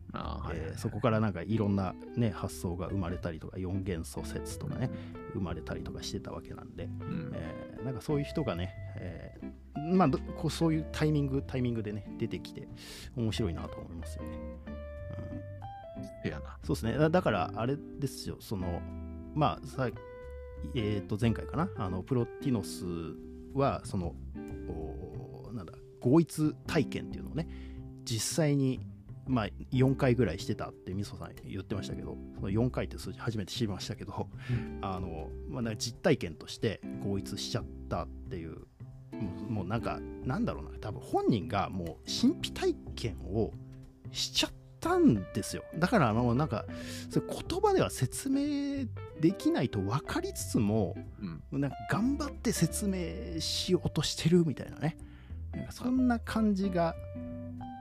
[0.54, 4.92] えーそこからなんかいろんな、ね、発想が生まれたりとか、四元素説とかね、
[5.34, 12.68] 生まれたりとかしてたわけなんで、うんえーなんかそういう人がね、えーまあどこうそういうタイミングタイミングでね出てきて
[13.16, 14.38] 面白いなと思いますよね。
[16.24, 16.58] うん、せやな。
[16.64, 16.98] そうですね。
[16.98, 18.38] だだからあれですよ。
[18.40, 18.82] その
[19.34, 19.90] まあさ
[20.76, 21.70] えー、と前回かな。
[21.78, 22.86] あのプロティノス
[23.54, 24.14] はその
[24.68, 27.48] おなんだ合一体験っていうのをね
[28.04, 28.80] 実際に
[29.28, 34.28] まあ、4回ぐらいしてたってみそさん言ってましたけどその4回って数字初めて知りましたけど、
[34.82, 38.56] あのまあ、実体験として合一しちゃったっていう
[39.12, 40.72] もうもうなんかなんだろうな。
[40.80, 43.52] 多分本人がもう神秘体験を
[44.12, 46.66] しちゃったんですよだからあのなんか
[47.10, 48.86] それ言葉では説明
[49.22, 50.96] できないと分かりつつも
[51.52, 51.62] うん。
[51.62, 54.98] なんか頑張って説明しようとしてるみたいなね
[55.54, 56.96] なんかそんな感じが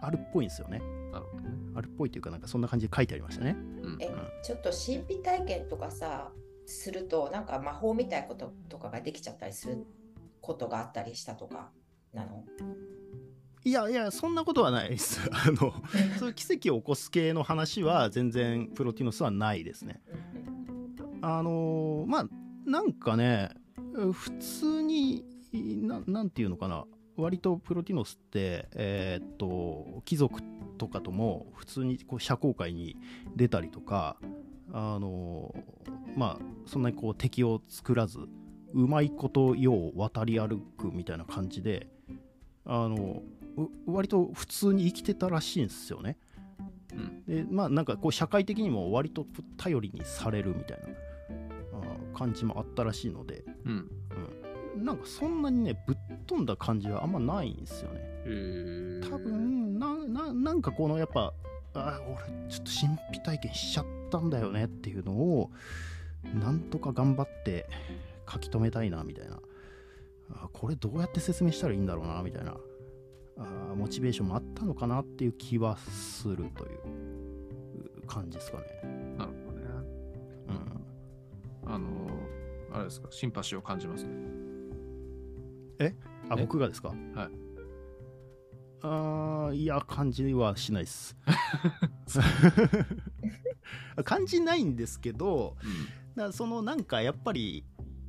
[0.02, 0.80] あるっぽいんですよね。
[1.12, 1.50] なるほどね。
[1.76, 3.56] あるっぽいというかなんかそんな感じで書いてありましたね。
[4.00, 4.10] え
[4.42, 6.32] ちょっと神秘体験とかさ
[6.66, 9.86] するとなんか魔法みたいなこととかができちゃったりする
[10.40, 11.70] ことがあったりしたとか
[12.12, 12.44] なの？
[13.62, 15.20] いやいやそんなことはないです。
[15.30, 15.74] あの
[16.18, 20.02] そういう奇跡を起こす系の話は全然プロティノスはないですね。
[21.20, 22.28] あのまあ
[22.64, 23.50] なんかね
[24.12, 25.24] 普通に
[26.06, 26.86] なんていうのかな。
[27.16, 30.40] 割とプロティノスってえー、っと貴族
[30.78, 32.96] とかとも普通にこう社交界に
[33.36, 34.16] 出たりとか
[34.72, 35.54] あの
[36.16, 38.20] まあそんなにこう敵を作らず
[38.72, 41.88] うまいこと世を渡り歩くみたいな感じで
[42.64, 43.22] あの
[43.86, 46.16] 割と普通に生きてたらしいんですよね。
[46.92, 50.88] うん、でまあなんかこう社会的にも割と頼りにされるみたいな
[52.14, 53.90] あ感じもあったらしいので、うん、
[54.76, 55.96] うん、なんかそんなにねぶっ
[56.26, 58.00] 飛んだ感じはあんまないんですよね。
[59.08, 61.32] 多分なななんかこのやっぱ
[61.74, 65.50] あ俺ちょっと神秘体験しちゃったんだよねっていうのを
[66.34, 67.68] なんとか頑張って
[68.30, 69.40] 書き留めたいなみたいな。
[70.32, 72.54] あこれどうやって説明したらいいんだろうなみたいな
[73.38, 76.74] あモチベーションもあったのかなっていう気はするとい
[78.02, 78.64] う感じですかね。
[79.16, 79.66] なるほどね。
[81.64, 81.72] うん。
[81.72, 82.10] あの、
[82.72, 84.10] あれですか、シンパシーを感じますね。
[85.78, 85.94] え？
[86.28, 86.88] あ、僕がですか？
[86.88, 87.30] はい。
[88.82, 91.16] ああ、いや、感じはしないです。
[94.04, 95.56] 感じないんですけど、
[96.16, 97.64] うん、そのなんかやっぱり、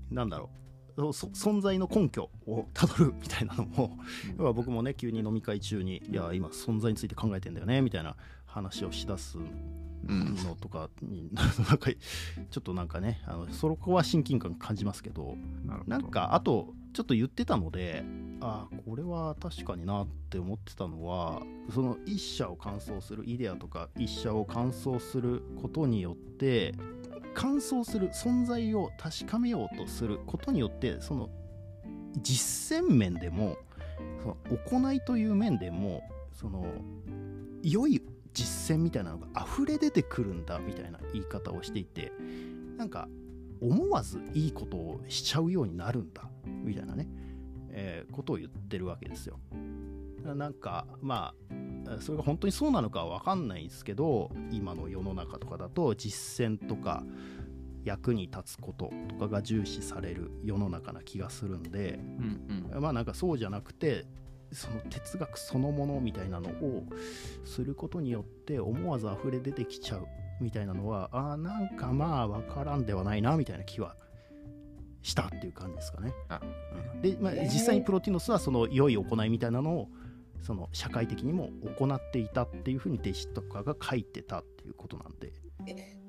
[0.09, 0.57] なんだろう。
[0.97, 3.97] 存在の根拠をたどるみたいなのも、
[4.37, 9.37] うん、僕もね急に飲み会中に「いや今存在について考えてんだよね」みたいな話をしだす
[10.07, 15.35] のとかに、うん、なんかちょっとなんかねあのそこは親近感感じますけど
[15.87, 18.03] なんかあとちょっと言ってたので
[18.41, 21.41] ああこれは確かになって思ってたのは
[21.73, 26.73] その一社を完走するイデアとか一社を完走することによって
[27.33, 31.29] 乾燥する存在を確かめようとすることによってその
[32.21, 33.57] 実践面でも
[34.21, 36.65] その行いという面でもその
[37.63, 38.01] 良い
[38.33, 42.11] 実践みたいなのが溢れ出てくるんだみたいな言い方をしていて
[42.77, 43.07] なんか
[43.61, 47.07] 思わずいいことをしちゃうようになるんだみたいなね、
[47.69, 49.39] えー、ことを言ってるわけですよ。
[50.23, 51.53] なんかまあ
[51.99, 57.03] それが本当にそうなのかは分かんないですけど今の世の中とかだと実践とか
[57.83, 64.05] 役に立つこととかが重視される世の中な気がするんで、うんうん、まあなんかそうじゃなくて
[64.51, 66.83] その哲学そのものみたいなのを
[67.45, 70.07] することによって思わず溢れ出てきちゃう
[70.41, 73.95] みたいなのはあなんかまあ分からんではないなみたいな気は
[75.01, 76.13] したっていう感じですかね。
[76.93, 79.89] うん、で、まあ、実際にプロティノスはその良い行いみたいなのを
[80.41, 85.31] その社会的にも行っていたっていうふうに弟子とかが書いてたっていうことなんで。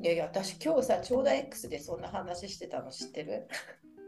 [0.01, 3.47] いやいや私今日さちょうだ X でそんな話してたの知ってる？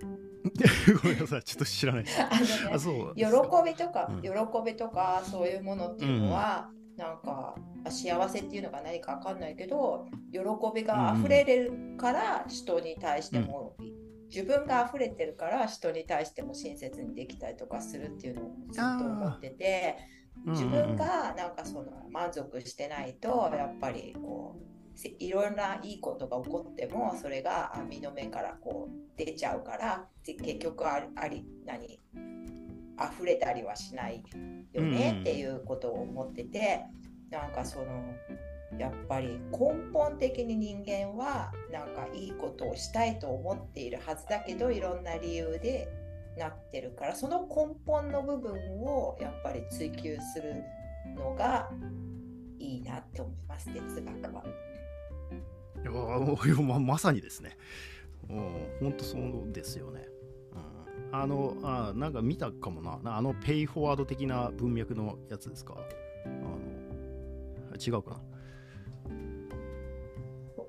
[1.02, 2.04] ごめんなさいちょっと知らない。
[2.18, 2.30] あ
[2.66, 3.14] の、ね、そう。
[3.14, 3.24] 喜
[3.64, 4.30] びとか、うん、喜
[4.64, 7.54] びとかそういうものっていうのは、うん、なんか
[7.90, 10.40] 幸せっていうのが何か分かんないけど喜
[10.74, 14.03] びが溢れるから人に対しても、うん、
[14.34, 19.96] 自分が溢れてるから人に対しても親切にできたりとかするっていうのをずっと思ってて
[20.46, 24.64] 自分がなんかその満足してないとやっぱりこう
[25.20, 34.22] いろんないいことが起こってもそれが網の目からこう出ちゃうから結局あり何溢れたりはしない
[34.72, 36.84] よねっていうことを思ってて、
[37.32, 38.14] うん、なんかその
[38.79, 45.88] やっぱり根本的に人間はなんかいいことをしたいと思っているはずだけどいろんな理由で
[46.37, 50.62] なってるからその根本の部分をやっぱり追求する
[51.16, 51.70] のが
[52.59, 54.44] いいなって思います哲学は。
[55.83, 57.57] いやままさにですね。
[58.81, 60.09] 本当そうですよね。
[60.53, 65.77] うん、あのあなんか見たかもなあのペイフォワード的な文脈のやつですか？
[66.24, 68.20] あの違うかな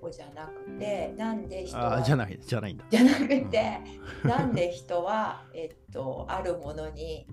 [0.05, 2.85] こじゃなくてなんで人はじゃないじゃないんだ。
[2.89, 3.79] じゃなくて、
[4.23, 7.27] うん、なんで人は、 えっと、あるものに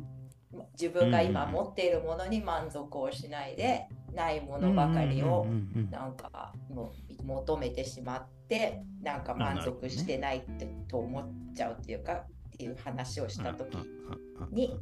[0.73, 5.47] 自分が今持っているものに満足をしないで、ないものばかりを
[5.91, 13.77] なんかも求めてしまってなんか満足してないって、と思っちゃうっていうかっていう話をした時
[14.51, 14.79] に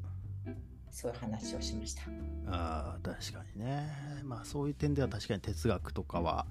[0.90, 2.03] そういう話をしました。
[2.48, 3.88] あ確かにね。
[4.24, 6.46] まあそういう点では確かに哲学とかは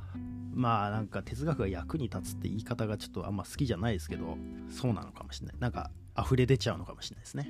[0.53, 4.37] まあなんか哲学が役に立つって言い方がちょっとあんま好きじゃないですけど
[4.69, 5.55] そうなのかもしれない。
[5.59, 7.49] なんか溢れ出ちゃうのかもしれないですね。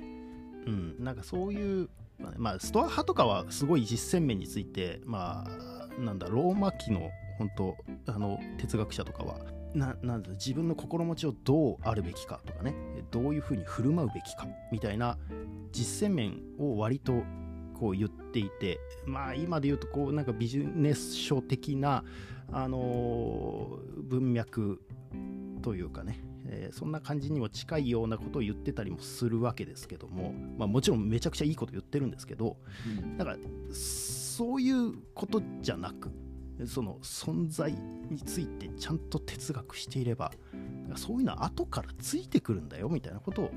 [0.66, 0.96] うん。
[1.04, 1.88] なんかそういう
[2.36, 9.38] まあ、ストア派とかはすごい実践面についてまあなんだローマ期の本当あの哲学者とかは
[9.74, 12.74] ななん自分の心持ちをどうあるべきかとかね
[13.10, 15.16] どういうふうに振る舞うべきかみたいな
[15.72, 17.22] 実践面を割と
[17.78, 22.04] こう言っていてまあ今で言うとこうなんかビジネス書的な、
[22.52, 24.80] あのー文脈
[25.62, 32.56] というかね、えーそんな感じにも近いようなことを言ってたりもするわけですけども、まあ、もちろんめちゃくちゃいいこと言ってるんですけど
[33.16, 33.36] だから
[33.72, 36.10] そういうことじゃなく
[36.66, 37.72] その存在
[38.10, 40.32] についてちゃんと哲学していれば
[40.96, 43.50] そういうのは後からついてくるんだよみたいなことを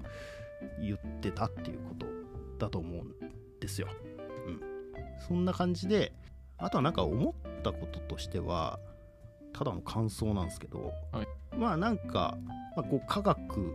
[0.82, 2.06] 言ってたっていうこと
[2.60, 3.16] だと思うん
[3.60, 3.88] ですよ。
[4.48, 4.62] うん、
[5.28, 6.14] そんな感じで
[6.58, 8.80] あとはなんか思ったこととしては
[9.54, 11.28] ただの感想なんですけど、はい。
[11.58, 12.38] まあなんか、
[12.76, 13.74] まあ、こう科学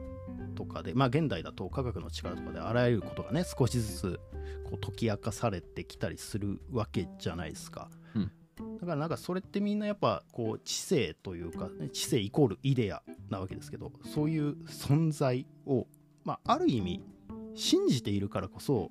[0.55, 4.21] とかでまあ現代だと科学の力とかであらゆることがね少しずつ
[4.65, 7.91] こう解き明かされてきたりするわけじゃないですか。
[8.15, 8.33] うん。
[8.81, 15.87] だからなんかそれってみんなやっぱこう知性というか、ね、知性イコールイデアなわけですけどそういう存在を、
[16.25, 17.05] まあ、ある意味
[17.55, 18.91] 信じているからこそ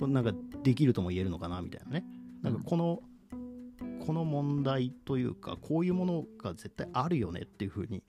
[0.00, 2.04] なんかできるとも言えるのかなみたいなね。
[2.42, 3.00] なんかこの、
[4.08, 8.02] この問題というかこういうものが絶対あるよねっていうふうに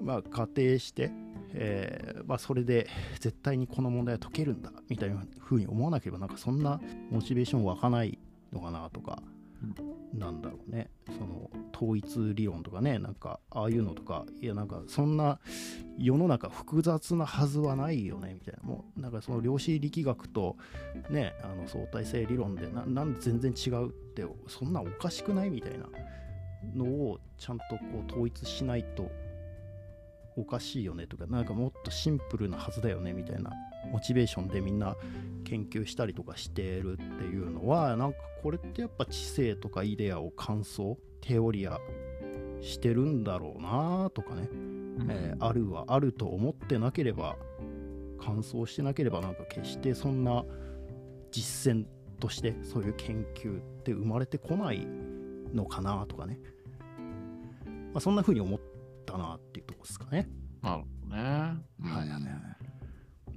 [0.00, 1.10] まあ仮定して、
[1.52, 2.88] えーまあ、それで
[3.20, 8.18] 絶対にこの問題は解けるんだみたいなふうに思わなければなんかそんなモチベーション湧かない
[8.54, 9.20] のかなとか、
[10.12, 10.90] なんだろうね。
[11.06, 14.24] その統一理論とかねなんかああいうのとか。
[14.40, 15.38] いやなんかそんな
[15.98, 18.62] 世の中複雑なはずはないよねみたいな。
[18.62, 20.56] もうなんかその量子力学と
[21.10, 25.50] ねあの相対性理論でななんで全然違うってそんなおかしくない？
[25.50, 25.86] みたいな。
[26.74, 29.08] のをちゃんとこう統一しないと
[30.36, 31.24] おかしいよねとか。
[31.28, 33.52] なんかもっとシンプルなはずだよねみたいな。
[33.90, 34.96] モチベーションでみんな
[35.44, 41.78] 研究したりとかしてるっていうのはなんかこれってやっぱ知性とかイデアを感想テオリア
[42.60, 44.48] してるんだろうなとかね、
[45.08, 47.36] えーあるはあると思ってなければ
[48.20, 50.44] 感想してなければなんか決してそんな
[51.30, 51.84] 実践
[52.18, 54.86] としてそういう研究って生まれてこない
[55.54, 56.40] のかなとかね、
[57.92, 58.60] まあ、そんな風に思っ
[59.06, 60.28] たなっていうとこですかね。
[60.62, 61.22] なるほどね。
[61.80, 61.90] うん。
[61.90, 62.57] はいはいはい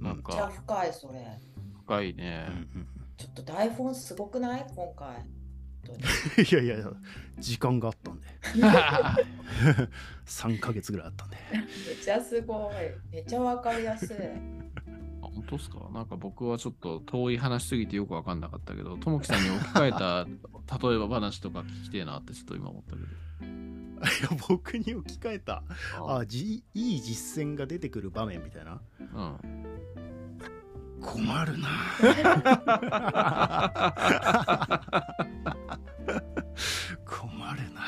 [0.02, 1.24] なんめっちゃか深いそれ。
[1.84, 2.48] 深いね。
[3.16, 4.66] ちょっと台本すごくない？
[4.74, 5.24] 今回。
[6.48, 6.92] いやいやいや
[7.40, 8.26] 時間があったんで
[10.26, 11.64] 3ヶ月ぐらいあったんでめっ
[12.04, 12.74] ちゃすごい。
[13.12, 14.16] めっちゃわかりやすい。
[14.16, 14.20] あ
[15.22, 15.78] 本当ですか？
[15.92, 20.26] なんか僕はちょっと遠い話すぎてよくわかんなかったけど、ともきさんに置き換えた
[20.88, 23.06] 例えば話とか聞きてえなってちょっと今思ったけど。
[24.02, 25.62] いや僕に置き換えた
[26.00, 29.64] ああじいい実践が出てくる場面みたいなうん。
[31.02, 31.68] 困るな。
[37.04, 37.82] 困るな。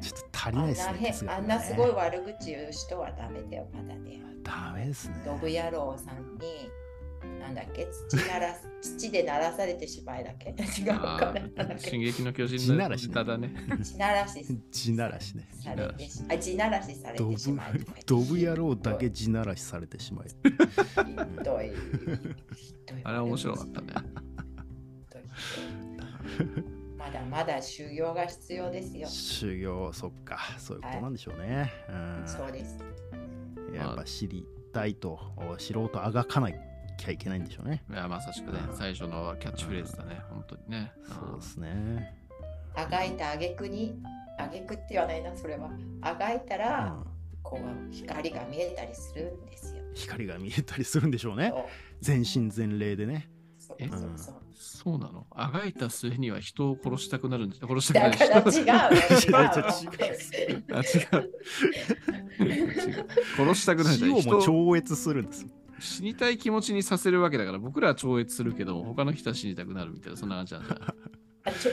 [0.00, 1.32] ちょっと足りあなんいですねね。
[1.32, 4.20] あんなすごい悪口言う人はダメだよ、まだね。
[4.42, 5.22] ダメですね。
[5.24, 6.70] ドブ野郎さんに、
[7.40, 10.50] なんだっけ、土なら 土で鳴らされてしまいだっけ？
[10.56, 11.40] 違うあかな？
[11.40, 13.54] なんだっーけ進撃の巨人の地ならしね歌だね。
[13.82, 14.44] 地ならし。
[14.70, 15.48] 地ならしね。
[15.52, 17.72] されてしあ地ならしされドブてしまい
[18.06, 20.34] ドブ野郎だけ地ならしされてしまいひ
[21.44, 21.70] どい。
[22.56, 23.00] ひどい。
[23.04, 23.86] あれは面白かったね。
[23.88, 23.94] ひ
[25.12, 26.64] どい。
[26.96, 29.08] まだまだ修行が必要ですよ。
[29.08, 30.38] 修行そっか。
[30.58, 31.70] そういうことなんでしょうね、
[32.26, 32.78] そうです。
[33.68, 35.18] うん、やっぱ知りたいと
[35.58, 36.48] 素人あがかな
[37.00, 40.92] きゃいけないんでしょうねいや、まさしくねう、ん最初のキャッチフレーズだね、本当にね。
[41.08, 42.14] そうですね、
[42.76, 43.98] あがいたあげくに、
[44.38, 45.70] あげくって言わないな、それは。
[46.02, 47.06] あがいたうら、ん、
[47.42, 49.82] こう光が見えたりするんですよ。
[49.94, 51.52] 光が見えたりするんでしょうね
[52.00, 54.34] 全身全霊でねそうえそうそう。
[54.54, 55.26] そうなの？
[55.30, 59.00] あがいた末には人を殺したくなるんです殺したくなだるから違うよ。
[59.20, 60.62] 違う違うよ。
[60.72, 61.30] あ、違う。
[62.46, 65.46] 違う殺したくなるじ死をも超越するんです
[65.80, 70.94] 死にたい気持ちにさせるわけだから、僕らは超越するけど、他の人は死にたくなるみたいな、そんな感じなんだ。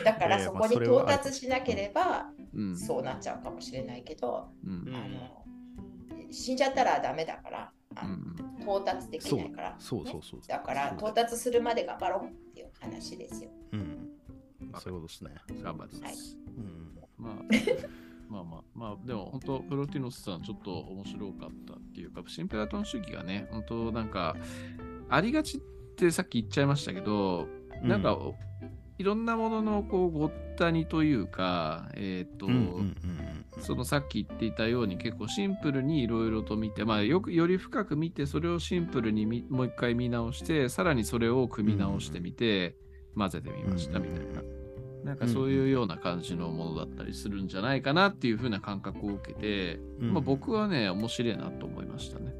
[0.03, 2.77] だからそこに到達しなければ、うん。
[2.77, 4.87] そうなっちゃうかもしれないけど、うん。
[4.87, 5.43] うんあの
[6.29, 7.71] 死んじゃったらダメだから、
[8.03, 8.35] うん。
[8.61, 13.49] 到達できないから、そうそうそうだから到達するまで頑張ろうっていう話ですよ。
[13.71, 14.09] うん
[14.79, 15.31] そういうことですね、
[15.63, 16.37] 頑張ります。
[16.57, 17.33] うん、まあ、
[18.29, 24.35] まあまあ、まあ、でも本当、プロティノスさん、ちょっと面白かったっていうか、シンペラトン主義がね、本当なんか、
[25.09, 25.61] ありがちっ
[25.95, 27.47] てさっき言っちゃいましたけど、
[27.81, 28.17] なんか、
[28.97, 32.95] いろんなもののこうごったにというか、えっ、と、うんうんうん
[33.59, 42.75] そのさっき言っていたように結構シンプルにいろいろと見て、まあ、よくより深く見てそれをシンプルにみもう一回見直してさらにそれを組み直してみて、
[43.15, 44.56] 混ぜてみましたみたいな。
[45.07, 52.35] なんかそういうような感じのものだったりするんじゃないかなっていう風な感覚を受けて、うんまあ、僕はね面白いなと思いましたね。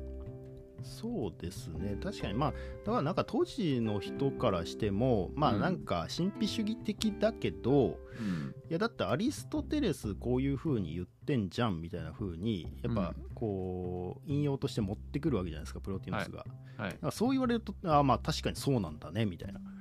[0.84, 1.98] そうですね。
[2.04, 2.34] 確かに。
[2.34, 5.62] まあだからなんか当時の人からしてもまあうん。
[5.62, 8.54] なんか神秘主義的だけど、うん。
[8.70, 13.30] いやだってアリストテレスこういう風に言ってんじゃんみたいな風にやっぱうん。
[13.34, 16.46] こう引用として持ってくるわけじゃないですかプロティノスが、
[16.78, 16.90] はい。
[16.92, 19.60] だからそう言われるとあまあ確かにそうなんだねみたいな。
[19.60, 19.77] うん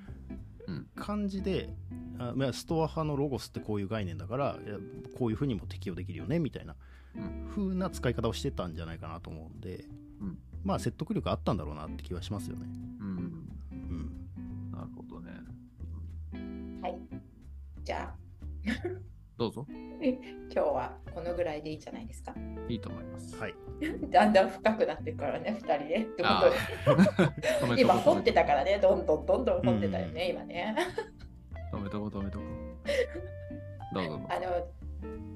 [0.94, 1.70] 感じで、
[2.18, 4.58] あまあストア派のロゴスってこういう概念だから
[5.18, 6.74] こういう風にも適用できるよねみたいな
[7.14, 9.84] うん風な使い方をしてたんじゃないかなと思うんで、
[10.20, 12.66] うんまあ説得力あったんだろうなって気はしますよね。
[13.00, 15.30] うん、うんなるほどね。
[16.82, 16.98] はい。
[17.84, 18.16] じゃあ、
[19.38, 19.66] どうぞ。
[19.70, 20.18] 今
[20.50, 22.34] 日はこのぐらいでいいんじゃないですか。
[22.68, 23.36] いいと思います。
[23.36, 23.54] はい、
[24.10, 25.96] だんだん深くなってるからね、2人で。
[25.96, 26.50] ってあ
[26.86, 30.74] ことで 今掘ってた止からね、どんどんどんどん掘ってたよね、今ね。
[31.82, 32.44] めとこ止めとこ。
[33.92, 34.26] どうぞどうぞ。
[34.30, 34.68] あの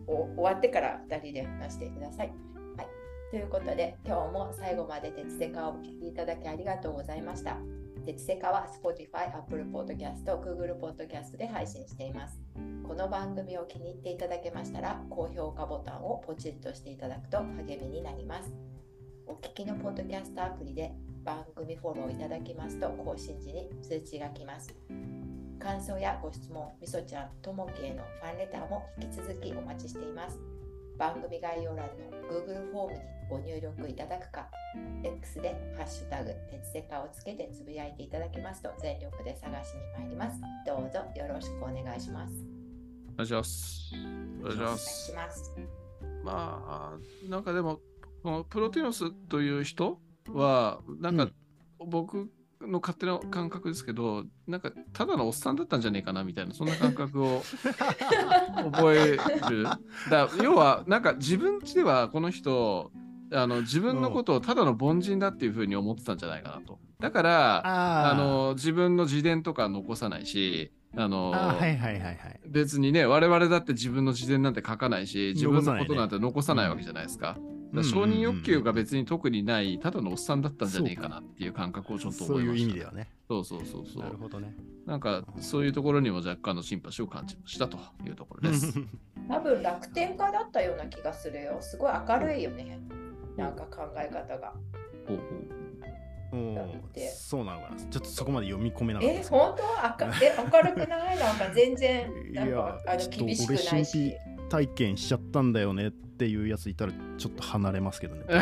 [0.06, 2.32] お終わってから2人で話してください。
[2.76, 2.86] はい、
[3.30, 7.58] ということで、今日も最後まで鉄セカをお聞きいただきありがとうございました。
[8.06, 12.40] 鉄セカは Spotify、Apple Podcast、Google Podcast で配信しています。
[12.90, 18.52] この番組を気に入っていただけましたら、高評価ボタンをポチッとしていただくと励みになります。
[19.28, 20.92] お聞きのポッドキャストアプリで
[21.24, 24.74] 番組フォローいただきますと更新時に通知が来ます。
[25.60, 30.40] 感想やご質問、みそちゃん、ともきへのファンレターも引き続きお待ちしています。
[30.98, 31.92] 番組概要欄の
[32.28, 34.50] Google フォームにご入力いただくか、
[35.04, 40.40] X でハッシュタグ、鉄セカをつけてつぶやいていただけますと全力で探しに参ります。
[40.66, 42.59] どうぞよろしくお願いします。
[43.14, 43.92] お願いします。
[44.40, 45.12] お願いしまお願いすし。
[45.14, 45.52] ます。
[46.24, 47.80] まあ、なんかでも、
[48.22, 49.98] このプロティノスという人
[50.28, 51.28] は、なんか
[51.78, 52.30] 僕
[52.60, 57.42] の勝手な感覚ですけど、なんかただのおっさんだったんじゃねえかなみたいな、そんな感覚を
[58.72, 59.16] 覚え
[59.48, 59.64] る。
[60.10, 62.92] だ要は、なんか自分ちではこの人、
[63.32, 66.78] あの自分のことをただの凡人だっていうふうに思ってたんじゃないかなと。
[66.98, 72.40] だから、ああの自分の自伝とか残さないし、あのあーはいはいはいはい。
[72.48, 77.28] 別にね、我々だって自分の自伝なんて書かないし、自分のことなんて残さないわけじゃないですか。
[77.28, 77.40] だか
[77.72, 83.08] ら承認欲求が別に特にない、ただのおっさんだったんじゃねえかなっていう感覚をちょっとそういました、意味ではね。
[83.28, 84.16] そうそうそうそなるう。
[84.16, 84.52] ほどね。
[84.86, 88.74] なんか、そういうところにも若干のシンパシーを感じましたというところです。
[89.28, 91.58] 多分楽天家だったような気がするよ。
[91.60, 92.80] すごい明るいよね。
[93.36, 94.52] なんか考え方が。
[95.06, 95.59] ほうほおだっーて
[97.16, 97.76] そうなのかな。
[97.76, 99.14] ちょっとそこまで読み込めなかった。
[99.14, 99.22] え。
[99.22, 99.86] 本当？
[99.86, 101.18] あかえ明るくない？
[101.20, 104.14] なんか全然なんいやかあの厳しくないし。
[104.50, 108.24] 体験しちゃったんだよねっていうやついたらちょっと離れますけどね。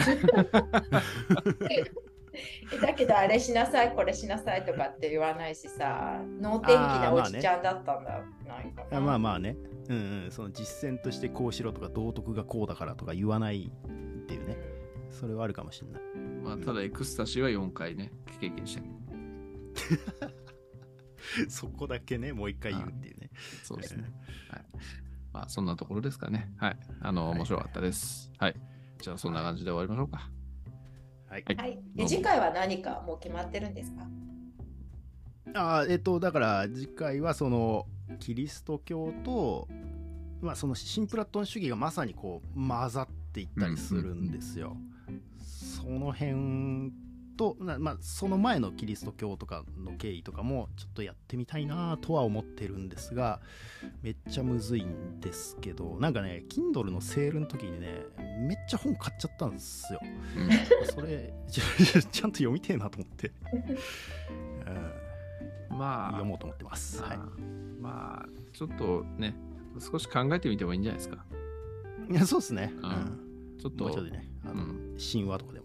[2.72, 8.99] えだけどあれしなさいこれしなさいとかって言わないしさ能天気なおじちゃんだったんだ、なんかな。
[8.99, 9.57] あまあまあね、
[9.89, 14.57] うんうん、その実践としてこうしろとか道徳がこうだからとか言わないっていうね、
[15.11, 16.02] それはあるかもしれない。
[16.02, 16.44] う。
[16.44, 18.82] まあ、ただ、エクスタシーは4回ね、経験した。
[21.48, 23.30] そこだけね、もう一回言うっていうね。
[23.62, 24.04] そうですね。
[24.50, 24.64] はい。
[25.32, 26.52] まあ、そんなところですかね。
[26.56, 26.78] はい。
[27.00, 28.32] あの、面白かったです。
[28.38, 28.54] はい。
[29.00, 30.30] じゃあ、そんな感じで終わりましょうか。
[31.28, 31.44] はい。
[31.56, 34.06] はいで次回は何かもう決まってるんですか？
[35.54, 37.86] あーえっと、だから次回はその
[38.18, 39.68] キリスト教と、
[40.40, 44.76] まあ、その新プラトン主義がまさにこう混ざっていったりするんですよ。
[45.89, 46.93] その辺
[47.39, 53.41] と、なまあ、その前のキリスト教とかの経緯とかもちょっとやってみたいなとは思ってるんですが
[54.03, 58.05] めっちゃむずいんですけどなんかね Kindle のセールの時にね
[58.47, 60.01] めっちゃ本買っちゃったんですよ。
[60.36, 63.32] うんそれちゃちゃんと読みてえなと思って、
[65.70, 67.03] うん、まあ、読もうと思ってます。
[67.03, 67.18] はい
[67.80, 69.34] まあ、ちょっとね、
[69.78, 71.24] 少し考えてみてもいいんじゃないですか。
[72.11, 72.72] いやそうですね。
[72.74, 73.57] ううんん。
[73.59, 75.57] ちょっと、もうちょっとね、あの、うん神話とかで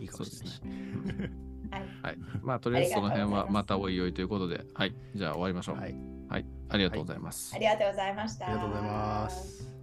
[0.00, 1.18] いいかそうもしですれないし。
[1.20, 1.30] ね。
[1.70, 2.18] はいはい。
[2.42, 4.94] まあ、とりあえずその辺はまたおいおいということで、はい。
[5.14, 5.76] じゃあ終わりましょう。
[5.76, 5.94] はい。
[6.28, 6.46] はい。
[6.68, 7.54] ありがとうございます。
[7.54, 8.46] ありがとうございました。
[8.46, 9.75] ありがとうございます。